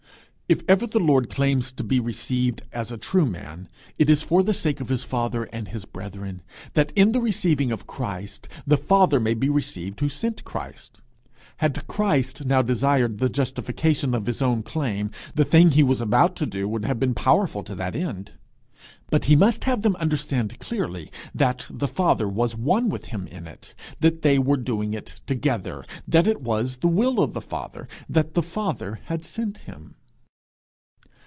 [0.51, 4.43] If ever the Lord claims to be received as a true man, it is for
[4.43, 6.41] the sake of his father and his brethren,
[6.73, 8.27] that in the receiving of him,
[8.67, 10.73] he may be received who sent him.
[11.55, 16.35] Had he now desired the justification of his own claim, the thing he was about
[16.35, 18.33] to do would have been powerful to that end;
[19.09, 23.47] but he must have them understand clearly that the Father was one with him in
[23.47, 27.87] it that they were doing it together that it was the will of the Father
[28.09, 29.95] that he had sent him.